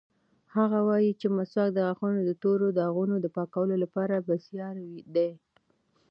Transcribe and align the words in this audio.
هغه 0.55 0.79
وایي 0.87 1.11
چې 1.19 1.27
مسواک 1.37 1.69
د 1.73 1.79
غاښونو 1.85 2.19
د 2.25 2.31
تورو 2.41 2.67
داغونو 2.79 3.15
د 3.21 3.27
پاکولو 3.35 3.75
لپاره 3.83 4.23
بېساری 4.27 4.91
دی. 5.15 5.29